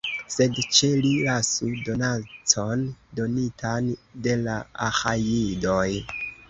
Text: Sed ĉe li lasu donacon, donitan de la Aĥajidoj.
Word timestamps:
Sed 0.35 0.55
ĉe 0.77 0.87
li 1.03 1.11
lasu 1.27 1.69
donacon, 1.91 2.89
donitan 3.21 3.95
de 4.27 4.37
la 4.49 4.59
Aĥajidoj. 4.89 5.89